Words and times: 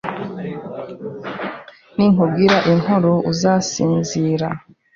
Ninkubwira 1.95 2.57
inkuru, 2.71 3.13
uzasinzira? 3.31 4.49